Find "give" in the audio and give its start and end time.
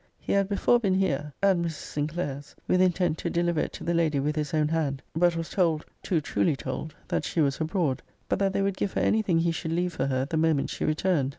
8.77-8.93